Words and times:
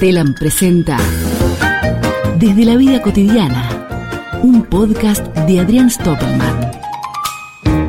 Telam 0.00 0.32
presenta 0.32 0.96
Desde 2.36 2.64
la 2.64 2.76
vida 2.76 3.02
cotidiana, 3.02 4.30
un 4.44 4.64
podcast 4.64 5.26
de 5.38 5.58
Adrián 5.58 5.90
Stoppelman. 5.90 6.70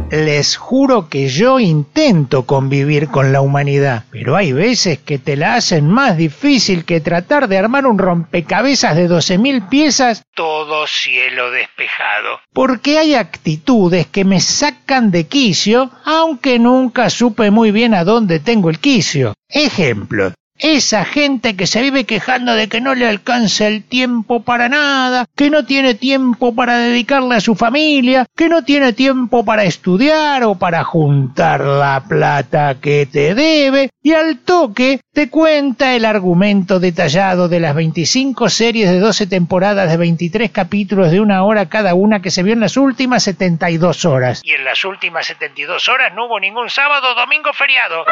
Les 0.09 0.57
juro 0.57 1.07
que 1.07 1.27
yo 1.27 1.59
intento 1.59 2.47
convivir 2.47 3.09
con 3.09 3.31
la 3.31 3.41
humanidad, 3.41 4.05
pero 4.09 4.35
hay 4.35 4.53
veces 4.53 4.97
que 4.97 5.19
te 5.19 5.35
la 5.35 5.53
hacen 5.53 5.87
más 5.87 6.17
difícil 6.17 6.83
que 6.83 6.99
tratar 6.99 7.47
de 7.47 7.59
armar 7.59 7.85
un 7.85 7.99
rompecabezas 7.99 8.95
de 8.95 9.07
12.000 9.07 9.69
piezas, 9.69 10.23
todo 10.33 10.87
cielo 10.87 11.51
despejado. 11.51 12.39
Porque 12.53 12.97
hay 12.97 13.13
actitudes 13.13 14.07
que 14.07 14.25
me 14.25 14.39
sacan 14.39 15.11
de 15.11 15.27
quicio, 15.27 15.91
aunque 16.05 16.57
nunca 16.57 17.11
supe 17.11 17.51
muy 17.51 17.69
bien 17.69 17.93
a 17.93 18.03
dónde 18.03 18.39
tengo 18.39 18.71
el 18.71 18.79
quicio. 18.79 19.35
Ejemplo, 19.47 20.33
esa 20.59 21.05
gente 21.05 21.55
que 21.55 21.67
se 21.67 21.81
vive 21.81 22.03
quejando 22.03 22.53
de 22.53 22.67
que 22.67 22.81
no 22.81 22.93
le 22.93 23.07
alcanza 23.07 23.67
el 23.67 23.83
tiempo 23.83 24.41
para 24.41 24.69
nada, 24.69 25.25
que 25.35 25.49
no 25.49 25.65
tiene 25.65 25.95
tiempo 25.95 26.53
para 26.53 26.77
dedicarle 26.77 27.35
a 27.35 27.41
su 27.41 27.55
familia, 27.55 28.25
que 28.35 28.49
no 28.49 28.63
tiene 28.63 28.93
tiempo 28.93 29.45
para 29.45 29.63
estudiar 29.63 30.43
o 30.43 30.55
para 30.55 30.83
juntar 30.83 31.61
la 31.61 32.03
plata 32.07 32.75
que 32.81 33.05
te 33.05 33.33
debe, 33.35 33.89
y 34.03 34.13
al 34.13 34.39
toque 34.39 34.99
te 35.13 35.29
cuenta 35.29 35.95
el 35.95 36.05
argumento 36.05 36.79
detallado 36.79 37.47
de 37.47 37.59
las 37.59 37.75
25 37.75 38.49
series 38.49 38.89
de 38.89 38.99
12 38.99 39.27
temporadas 39.27 39.89
de 39.89 39.97
23 39.97 40.51
capítulos 40.51 41.11
de 41.11 41.21
una 41.21 41.43
hora 41.43 41.67
cada 41.67 41.95
una 41.95 42.21
que 42.21 42.31
se 42.31 42.43
vio 42.43 42.53
en 42.53 42.59
las 42.59 42.77
últimas 42.77 43.23
72 43.23 44.05
horas. 44.05 44.41
Y 44.43 44.51
en 44.51 44.65
las 44.65 44.83
últimas 44.83 45.25
72 45.27 45.87
horas 45.87 46.13
no 46.13 46.25
hubo 46.25 46.39
ningún 46.39 46.69
sábado, 46.69 47.15
domingo, 47.15 47.53
feriado 47.53 48.05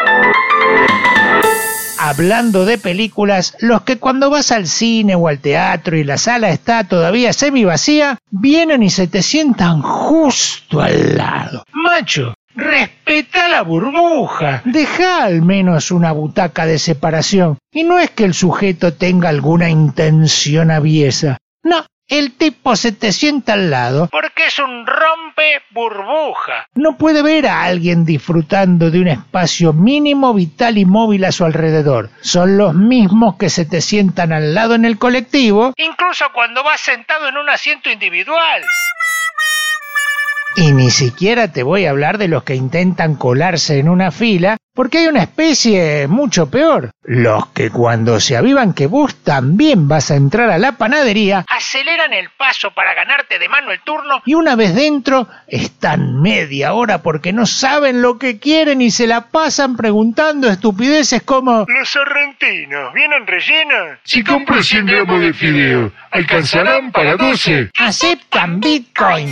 de 2.38 2.78
películas, 2.78 3.56
los 3.60 3.82
que 3.82 3.98
cuando 3.98 4.30
vas 4.30 4.52
al 4.52 4.68
cine 4.68 5.16
o 5.16 5.28
al 5.28 5.40
teatro 5.40 5.98
y 5.98 6.04
la 6.04 6.18
sala 6.18 6.52
está 6.52 6.84
todavía 6.84 7.34
semi 7.34 7.66
vacía, 7.66 8.20
vienen 8.30 8.84
y 8.84 8.92
se 8.92 9.08
te 9.08 9.24
sientan 9.24 9.82
justo 9.82 10.80
al 10.80 11.18
lado. 11.18 11.64
Macho, 11.74 12.36
Respeta 12.56 13.48
la 13.50 13.62
burbuja. 13.62 14.64
Deja 14.66 15.24
al 15.24 15.44
menos 15.44 15.92
una 15.92 16.12
butaca 16.12 16.66
de 16.66 16.80
separación. 16.80 17.60
Y 17.72 17.84
no 17.84 18.00
es 18.00 18.10
que 18.10 18.26
el 18.26 18.34
sujeto 18.34 18.94
tenga 18.94 19.30
alguna 19.30 19.70
intención 19.70 20.72
aviesa. 20.72 21.38
No, 21.64 21.86
el 22.08 22.34
tipo 22.34 22.76
se 22.76 22.92
te 22.92 23.12
sienta 23.12 23.54
al 23.54 23.70
lado 23.70 24.08
porque 24.12 24.46
es 24.46 24.60
un 24.60 24.86
rompe 24.86 25.62
burbuja. 25.72 26.68
No 26.76 26.98
puede 26.98 27.22
ver 27.22 27.48
a 27.48 27.64
alguien 27.64 28.06
disfrutando 28.06 28.92
de 28.92 29.02
un 29.02 29.08
espacio 29.10 29.74
mínimo, 29.74 30.34
vital 30.34 30.78
y 30.78 30.86
móvil 30.86 31.26
a 31.26 31.32
su 31.32 31.44
alrededor. 31.46 32.10
Son 32.22 32.58
los 32.58 32.74
mismos 32.74 33.36
que 33.38 33.50
se 33.50 33.66
te 33.66 33.82
sientan 33.82 34.32
al 34.32 34.54
lado 34.54 34.76
en 34.76 34.86
el 34.86 34.98
colectivo, 34.98 35.74
incluso 35.78 36.26
cuando 36.34 36.64
vas 36.64 36.80
sentado 36.80 37.28
en 37.28 37.38
un 37.38 37.50
asiento 37.50 37.90
individual. 37.90 38.64
Y 40.56 40.72
ni 40.72 40.90
siquiera 40.90 41.52
te 41.52 41.62
voy 41.62 41.86
a 41.86 41.92
hablar 41.92 42.18
de 42.18 42.28
los 42.28 42.44
que 42.44 42.56
intentan 42.56 43.16
colarse 43.16 43.78
en 43.78 43.90
una 43.90 44.10
fila, 44.10 44.58
porque 44.78 45.00
hay 45.00 45.08
una 45.08 45.24
especie 45.24 46.08
mucho 46.08 46.52
peor. 46.52 46.92
Los 47.02 47.48
que 47.48 47.72
cuando 47.72 48.20
se 48.20 48.38
avivan 48.38 48.76
que 48.76 48.86
vos 48.86 49.16
también 49.24 49.88
vas 49.88 50.12
a 50.12 50.16
entrar 50.16 50.52
a 50.52 50.60
la 50.60 50.74
panadería, 50.74 51.46
aceleran 51.50 52.14
el 52.14 52.30
paso 52.38 52.70
para 52.76 52.94
ganarte 52.94 53.40
de 53.40 53.50
mano 53.50 53.72
el 53.72 53.82
turno 53.82 54.22
y 54.24 54.36
una 54.36 54.56
vez 54.56 54.76
dentro 54.76 55.28
están 55.48 56.22
media 56.22 56.74
hora 56.74 57.02
porque 57.02 57.34
no 57.34 57.48
saben 57.48 58.04
lo 58.04 58.20
que 58.20 58.38
quieren 58.38 58.84
y 58.84 58.92
se 58.92 59.08
la 59.08 59.30
pasan 59.30 59.76
preguntando 59.76 60.48
estupideces 60.48 61.24
como 61.24 61.66
Los 61.68 61.90
sorrentinos, 61.90 62.94
¿vienen 62.94 63.26
rellenos? 63.26 63.98
Si 64.04 64.24
compro 64.24 64.62
100 64.62 64.86
gramos 64.86 65.22
de 65.22 65.34
fideo, 65.34 65.92
¿alcanzarán 66.12 66.92
para 66.92 67.16
12? 67.16 67.72
Aceptan 67.80 68.60
Bitcoin 68.60 69.32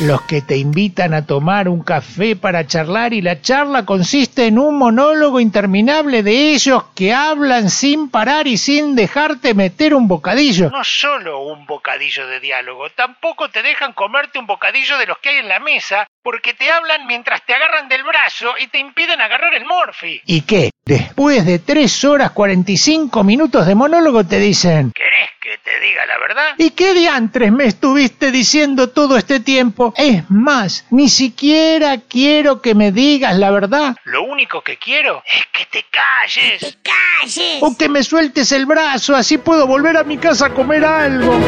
los 0.00 0.22
que 0.22 0.42
te 0.42 0.58
invitan 0.58 1.14
a 1.14 1.24
tomar 1.24 1.68
un 1.68 1.82
café 1.82 2.36
para 2.36 2.66
charlar 2.66 3.14
y 3.14 3.22
la 3.22 3.40
charla 3.40 3.86
consiste 3.86 4.46
en 4.46 4.58
un 4.58 4.76
monólogo 4.76 5.40
interminable 5.40 6.22
de 6.22 6.52
ellos 6.52 6.84
que 6.94 7.14
hablan 7.14 7.70
sin 7.70 8.10
parar 8.10 8.46
y 8.46 8.58
sin 8.58 8.94
dejarte 8.94 9.54
meter 9.54 9.94
un 9.94 10.06
bocadillo. 10.06 10.70
No 10.70 10.84
solo 10.84 11.40
un 11.40 11.64
bocadillo 11.64 12.26
de 12.26 12.40
diálogo, 12.40 12.90
tampoco 12.90 13.48
te 13.48 13.62
dejan 13.62 13.94
comerte 13.94 14.38
un 14.38 14.46
bocadillo 14.46 14.98
de 14.98 15.06
los 15.06 15.18
que 15.18 15.30
hay 15.30 15.36
en 15.36 15.48
la 15.48 15.60
mesa 15.60 16.06
porque 16.26 16.54
te 16.54 16.68
hablan 16.68 17.06
mientras 17.06 17.46
te 17.46 17.54
agarran 17.54 17.88
del 17.88 18.02
brazo 18.02 18.54
y 18.58 18.66
te 18.66 18.78
impiden 18.78 19.20
agarrar 19.20 19.54
el 19.54 19.64
morfi. 19.64 20.20
¿Y 20.26 20.40
qué? 20.40 20.70
Después 20.84 21.46
de 21.46 21.60
3 21.60 22.04
horas 22.04 22.32
45 22.32 23.22
minutos 23.22 23.64
de 23.64 23.76
monólogo 23.76 24.26
te 24.26 24.40
dicen... 24.40 24.90
¿Querés 24.92 25.30
que 25.40 25.56
te 25.58 25.78
diga 25.78 26.04
la 26.04 26.18
verdad? 26.18 26.54
¿Y 26.58 26.70
qué 26.70 26.94
diantres 26.94 27.52
me 27.52 27.66
estuviste 27.66 28.32
diciendo 28.32 28.90
todo 28.90 29.16
este 29.16 29.38
tiempo? 29.38 29.94
Es 29.96 30.28
más, 30.28 30.84
ni 30.90 31.08
siquiera 31.08 31.98
quiero 32.00 32.60
que 32.60 32.74
me 32.74 32.90
digas 32.90 33.36
la 33.36 33.52
verdad. 33.52 33.94
Lo 34.02 34.24
único 34.24 34.62
que 34.62 34.78
quiero 34.78 35.22
es 35.32 35.46
que 35.52 35.66
te 35.66 35.84
calles. 35.84 36.60
¡Te 36.60 36.74
calles! 36.82 37.62
O 37.62 37.78
que 37.78 37.88
me 37.88 38.02
sueltes 38.02 38.50
el 38.50 38.66
brazo, 38.66 39.14
así 39.14 39.38
puedo 39.38 39.68
volver 39.68 39.96
a 39.96 40.02
mi 40.02 40.18
casa 40.18 40.46
a 40.46 40.50
comer 40.52 40.84
algo. 40.84 41.38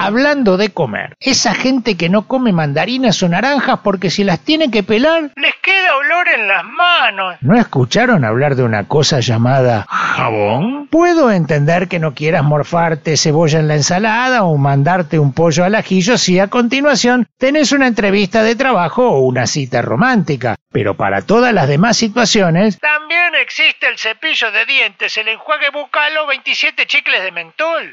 Hablando 0.00 0.56
de 0.56 0.70
comer, 0.70 1.16
esa 1.18 1.54
gente 1.54 1.96
que 1.96 2.08
no 2.08 2.28
come 2.28 2.52
mandarinas 2.52 3.20
o 3.22 3.28
naranjas 3.28 3.80
porque 3.82 4.10
si 4.10 4.22
las 4.22 4.38
tiene 4.40 4.70
que 4.70 4.84
pelar, 4.84 5.32
les 5.34 5.54
queda 5.56 5.96
olor 5.96 6.28
en 6.28 6.46
las 6.46 6.64
manos. 6.64 7.36
¿No 7.40 7.58
escucharon 7.58 8.24
hablar 8.24 8.54
de 8.54 8.62
una 8.62 8.86
cosa 8.86 9.18
llamada 9.18 9.86
jabón? 9.88 10.86
Puedo 10.86 11.32
entender 11.32 11.88
que 11.88 11.98
no 11.98 12.14
quieras 12.14 12.44
morfarte 12.44 13.16
cebolla 13.16 13.58
en 13.58 13.66
la 13.68 13.74
ensalada 13.74 14.44
o 14.44 14.56
mandarte 14.56 15.18
un 15.18 15.32
pollo 15.32 15.64
al 15.64 15.74
ajillo 15.74 16.16
si 16.16 16.38
a 16.38 16.46
continuación 16.46 17.26
tenés 17.36 17.72
una 17.72 17.88
entrevista 17.88 18.44
de 18.44 18.54
trabajo 18.54 19.08
o 19.10 19.20
una 19.20 19.46
cita 19.46 19.82
romántica. 19.82 20.54
Pero 20.70 20.96
para 20.96 21.22
todas 21.22 21.52
las 21.52 21.66
demás 21.66 21.96
situaciones, 21.96 22.78
también 22.78 23.34
existe 23.42 23.88
el 23.88 23.98
cepillo 23.98 24.52
de 24.52 24.64
dientes, 24.64 25.16
el 25.16 25.28
enjuague 25.28 25.70
bucal 25.70 26.16
o 26.18 26.26
27 26.28 26.86
chicles 26.86 27.22
de 27.24 27.32
mentol. 27.32 27.90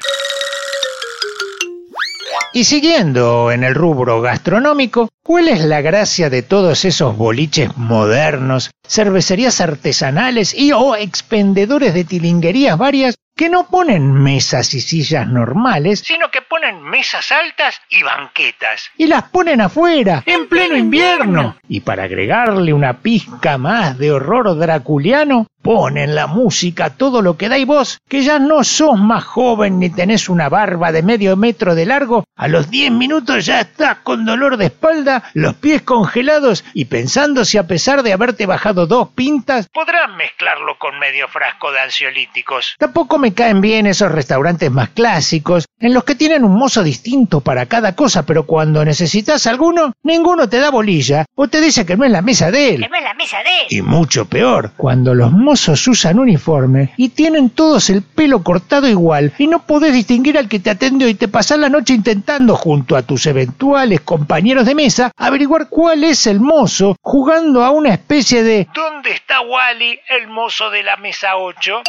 Y 2.56 2.64
siguiendo 2.64 3.52
en 3.52 3.64
el 3.64 3.74
rubro 3.74 4.22
gastronómico, 4.22 5.10
¿cuál 5.22 5.48
es 5.48 5.62
la 5.62 5.82
gracia 5.82 6.30
de 6.30 6.40
todos 6.40 6.86
esos 6.86 7.14
boliches 7.14 7.76
modernos, 7.76 8.70
cervecerías 8.88 9.60
artesanales 9.60 10.54
y 10.54 10.72
o 10.72 10.96
expendedores 10.96 11.92
de 11.92 12.04
tilinguerías 12.04 12.78
varias 12.78 13.16
que 13.36 13.50
no 13.50 13.68
ponen 13.68 14.12
mesas 14.12 14.72
y 14.72 14.80
sillas 14.80 15.28
normales, 15.28 16.00
sino 16.00 16.30
que 16.30 16.40
ponen 16.40 16.82
mesas 16.82 17.30
altas 17.30 17.82
y 17.90 18.02
banquetas. 18.02 18.90
Y 18.96 19.06
las 19.06 19.24
ponen 19.24 19.60
afuera, 19.60 20.22
en 20.24 20.48
pleno 20.48 20.74
invierno. 20.74 21.56
Y 21.68 21.80
para 21.80 22.04
agregarle 22.04 22.72
una 22.72 22.94
pizca 22.94 23.58
más 23.58 23.98
de 23.98 24.10
horror 24.10 24.56
draculiano, 24.58 25.48
ponen 25.66 26.14
la 26.14 26.28
música 26.28 26.90
todo 26.90 27.22
lo 27.22 27.36
que 27.36 27.48
da 27.48 27.58
y 27.58 27.64
vos, 27.64 27.98
que 28.08 28.22
ya 28.22 28.38
no 28.38 28.62
sos 28.62 29.00
más 29.00 29.24
joven 29.24 29.80
ni 29.80 29.90
tenés 29.90 30.28
una 30.28 30.48
barba 30.48 30.92
de 30.92 31.02
medio 31.02 31.36
metro 31.36 31.74
de 31.74 31.86
largo, 31.86 32.24
a 32.36 32.46
los 32.46 32.70
diez 32.70 32.92
minutos 32.92 33.46
ya 33.46 33.62
estás 33.62 33.98
con 34.04 34.24
dolor 34.24 34.58
de 34.58 34.66
espalda, 34.66 35.24
los 35.34 35.54
pies 35.54 35.82
congelados 35.82 36.64
y 36.72 36.84
pensando 36.84 37.44
si 37.44 37.58
a 37.58 37.66
pesar 37.66 38.04
de 38.04 38.12
haberte 38.12 38.46
bajado 38.46 38.86
dos 38.86 39.08
pintas, 39.08 39.66
podrán 39.66 40.16
mezclarlo 40.16 40.78
con 40.78 41.00
medio 41.00 41.26
frasco 41.26 41.72
de 41.72 41.80
ansiolíticos. 41.80 42.76
Tampoco 42.78 43.18
me 43.18 43.25
caen 43.32 43.60
bien 43.60 43.86
esos 43.86 44.10
restaurantes 44.10 44.70
más 44.70 44.90
clásicos, 44.90 45.66
en 45.78 45.94
los 45.94 46.04
que 46.04 46.14
tienen 46.14 46.44
un 46.44 46.54
mozo 46.56 46.82
distinto 46.82 47.40
para 47.40 47.66
cada 47.66 47.94
cosa, 47.94 48.24
pero 48.24 48.46
cuando 48.46 48.84
necesitas 48.84 49.46
alguno, 49.46 49.92
ninguno 50.02 50.48
te 50.48 50.58
da 50.58 50.70
bolilla 50.70 51.26
o 51.34 51.48
te 51.48 51.60
dice 51.60 51.84
que 51.84 51.96
no 51.96 52.04
es 52.04 52.10
la 52.10 52.22
mesa 52.22 52.50
de 52.50 52.74
él. 52.74 52.82
Que 52.82 52.88
no 52.88 52.96
es 52.96 53.02
la 53.02 53.14
mesa 53.14 53.38
de 53.38 53.50
él. 53.60 53.66
Y 53.70 53.82
mucho 53.82 54.26
peor, 54.26 54.72
cuando 54.76 55.14
los 55.14 55.32
mozos 55.32 55.86
usan 55.88 56.18
uniforme 56.18 56.92
y 56.96 57.10
tienen 57.10 57.50
todos 57.50 57.90
el 57.90 58.02
pelo 58.02 58.42
cortado 58.42 58.88
igual 58.88 59.32
y 59.38 59.46
no 59.46 59.66
podés 59.66 59.92
distinguir 59.92 60.38
al 60.38 60.48
que 60.48 60.60
te 60.60 60.70
atendió 60.70 61.08
y 61.08 61.14
te 61.14 61.28
pasás 61.28 61.58
la 61.58 61.68
noche 61.68 61.94
intentando 61.94 62.56
junto 62.56 62.96
a 62.96 63.02
tus 63.02 63.26
eventuales 63.26 64.00
compañeros 64.00 64.66
de 64.66 64.74
mesa 64.74 65.12
averiguar 65.16 65.68
cuál 65.68 66.04
es 66.04 66.26
el 66.26 66.40
mozo 66.40 66.96
jugando 67.00 67.64
a 67.64 67.70
una 67.70 67.92
especie 67.92 68.42
de 68.42 68.68
¿Dónde 68.74 69.12
está 69.12 69.40
Wally, 69.40 69.98
el 70.08 70.28
mozo 70.28 70.70
de 70.70 70.82
la 70.82 70.96
mesa 70.96 71.36
8? 71.36 71.82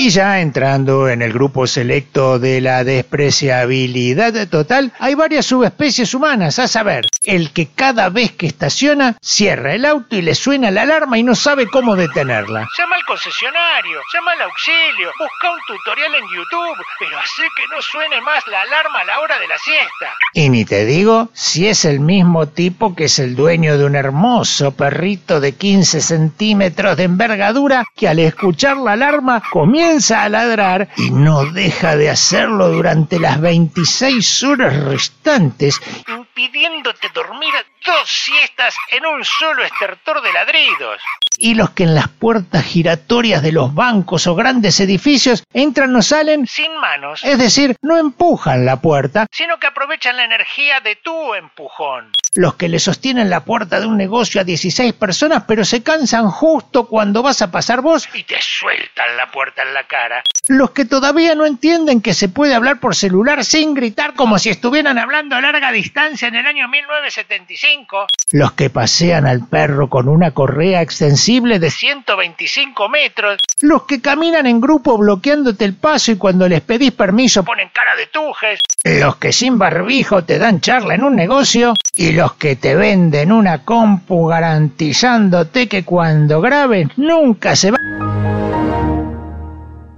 Y 0.00 0.10
ya 0.10 0.38
entrando 0.38 1.08
en 1.08 1.22
el 1.22 1.32
grupo 1.32 1.66
selecto 1.66 2.38
de 2.38 2.60
la 2.60 2.84
despreciabilidad 2.84 4.48
total, 4.48 4.92
hay 5.00 5.16
varias 5.16 5.46
subespecies 5.46 6.14
humanas, 6.14 6.60
a 6.60 6.68
saber, 6.68 7.06
el 7.24 7.52
que 7.52 7.66
cada 7.66 8.08
vez 8.08 8.30
que 8.30 8.46
estaciona 8.46 9.16
cierra 9.20 9.74
el 9.74 9.84
auto 9.84 10.14
y 10.14 10.22
le 10.22 10.36
suena 10.36 10.70
la 10.70 10.82
alarma 10.82 11.18
y 11.18 11.24
no 11.24 11.34
sabe 11.34 11.66
cómo 11.66 11.96
detenerla. 11.96 12.68
Llama 12.78 12.94
al 12.94 13.04
concesionario, 13.06 13.98
llama 14.14 14.32
al 14.34 14.42
auxilio, 14.42 15.10
busca 15.18 15.50
un 15.50 15.58
tutorial 15.66 16.14
en 16.14 16.28
YouTube, 16.28 16.84
pero 17.00 17.18
hace 17.18 17.42
que 17.56 17.66
no 17.74 17.82
suene 17.82 18.20
más 18.20 18.46
la 18.46 18.62
alarma 18.62 19.00
a 19.00 19.04
la 19.04 19.18
hora 19.18 19.40
de 19.40 19.48
la 19.48 19.58
siesta. 19.58 20.14
Y 20.32 20.48
ni 20.48 20.64
te 20.64 20.84
digo 20.84 21.30
si 21.32 21.66
es 21.66 21.84
el 21.84 21.98
mismo 21.98 22.46
tipo 22.46 22.94
que 22.94 23.06
es 23.06 23.18
el 23.18 23.34
dueño 23.34 23.76
de 23.76 23.84
un 23.84 23.96
hermoso 23.96 24.76
perrito 24.76 25.40
de 25.40 25.56
15 25.56 26.00
centímetros 26.00 26.96
de 26.96 27.02
envergadura 27.02 27.84
que 27.96 28.06
al 28.06 28.20
escuchar 28.20 28.76
la 28.76 28.92
alarma 28.92 29.42
comienza 29.50 29.87
comienza 29.88 30.22
a 30.22 30.28
ladrar 30.28 30.88
y 30.98 31.10
no 31.10 31.46
deja 31.46 31.96
de 31.96 32.10
hacerlo 32.10 32.68
durante 32.68 33.18
las 33.18 33.40
26 33.40 34.42
horas 34.44 34.76
restantes, 34.84 35.80
impidiéndote 36.06 37.08
dormir 37.14 37.54
dos 37.86 38.06
siestas 38.06 38.76
en 38.90 39.06
un 39.06 39.24
solo 39.24 39.64
estertor 39.64 40.20
de 40.20 40.30
ladridos 40.30 41.00
y 41.38 41.54
los 41.54 41.70
que 41.70 41.84
en 41.84 41.94
las 41.94 42.08
puertas 42.08 42.64
giratorias 42.64 43.42
de 43.42 43.52
los 43.52 43.74
bancos 43.74 44.26
o 44.26 44.34
grandes 44.34 44.78
edificios 44.80 45.44
entran 45.54 45.96
o 45.96 46.02
salen 46.02 46.46
sin 46.46 46.76
manos. 46.76 47.24
Es 47.24 47.38
decir, 47.38 47.76
no 47.80 47.96
empujan 47.96 48.66
la 48.66 48.82
puerta, 48.82 49.26
sino 49.30 49.58
que 49.58 49.68
aprovechan 49.68 50.16
la 50.16 50.24
energía 50.24 50.80
de 50.80 50.96
tu 50.96 51.34
empujón. 51.34 52.12
Los 52.38 52.54
que 52.54 52.68
le 52.68 52.78
sostienen 52.78 53.30
la 53.30 53.44
puerta 53.44 53.80
de 53.80 53.86
un 53.86 53.96
negocio 53.96 54.40
a 54.40 54.44
16 54.44 54.92
personas, 54.92 55.42
pero 55.48 55.64
se 55.64 55.82
cansan 55.82 56.30
justo 56.30 56.86
cuando 56.86 57.20
vas 57.20 57.42
a 57.42 57.50
pasar 57.50 57.80
vos 57.80 58.08
y 58.14 58.22
te 58.22 58.36
sueltan 58.40 59.16
la 59.16 59.28
puerta 59.32 59.62
en 59.62 59.74
la 59.74 59.88
cara. 59.88 60.22
Los 60.46 60.70
que 60.70 60.84
todavía 60.84 61.34
no 61.34 61.46
entienden 61.46 62.00
que 62.00 62.14
se 62.14 62.28
puede 62.28 62.54
hablar 62.54 62.78
por 62.78 62.94
celular 62.94 63.44
sin 63.44 63.74
gritar 63.74 64.14
como 64.14 64.38
si 64.38 64.50
estuvieran 64.50 64.98
hablando 64.98 65.34
a 65.34 65.40
larga 65.40 65.72
distancia 65.72 66.28
en 66.28 66.36
el 66.36 66.46
año 66.46 66.68
1975. 66.68 68.06
Los 68.30 68.52
que 68.52 68.70
pasean 68.70 69.26
al 69.26 69.48
perro 69.48 69.88
con 69.88 70.08
una 70.08 70.30
correa 70.30 70.80
extensiva 70.80 71.58
de 71.58 71.70
125 71.70 72.88
metros, 72.88 73.38
los 73.60 73.82
que 73.82 74.00
caminan 74.00 74.46
en 74.46 74.60
grupo 74.60 74.96
bloqueándote 74.96 75.64
el 75.64 75.74
paso 75.74 76.12
y 76.12 76.16
cuando 76.16 76.48
les 76.48 76.60
pedís 76.60 76.92
permiso 76.92 77.44
ponen 77.44 77.70
cara 77.72 77.96
de 77.96 78.06
tujes, 78.06 78.60
los 78.84 79.16
que 79.16 79.32
sin 79.32 79.58
barbijo 79.58 80.24
te 80.24 80.38
dan 80.38 80.60
charla 80.60 80.94
en 80.94 81.04
un 81.04 81.16
negocio 81.16 81.74
y 81.96 82.12
los 82.28 82.36
que 82.36 82.56
te 82.56 82.74
venden 82.74 83.30
una 83.32 83.64
compu 83.64 84.26
garantizándote 84.26 85.66
que 85.66 85.82
cuando 85.84 86.42
grabes 86.42 86.88
nunca 86.96 87.56
se 87.56 87.70
va. 87.70 87.78